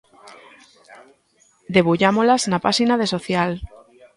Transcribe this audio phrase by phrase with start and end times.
[1.75, 3.51] Debullámolas na páxina de Social.